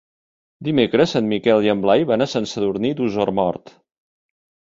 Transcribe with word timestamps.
Dimecres 0.67 1.13
en 1.19 1.29
Miquel 1.33 1.67
i 1.67 1.71
en 1.73 1.83
Blai 1.83 2.07
van 2.13 2.27
a 2.27 2.29
Sant 2.33 2.49
Sadurní 2.53 2.93
d'Osormort. 3.03 3.73